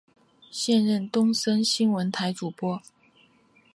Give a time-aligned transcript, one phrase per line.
[0.49, 2.81] 现任东森新闻台主播。